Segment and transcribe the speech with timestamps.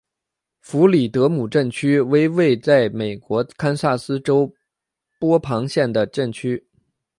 [0.61, 4.51] 弗里德姆镇区为位在美国堪萨斯州
[5.19, 6.67] 波旁县的镇区。